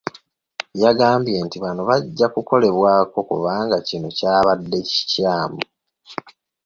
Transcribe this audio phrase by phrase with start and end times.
[0.83, 5.61] Yagambye nti bano bajja kukolebweko kubanga kino kyabadde kikyamu.